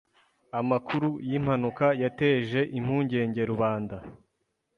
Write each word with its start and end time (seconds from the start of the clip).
Amakuru 0.59 1.09
yimpanuka 1.29 1.87
yateje 2.03 2.59
impungenge 2.77 3.41
rubanda. 3.51 3.95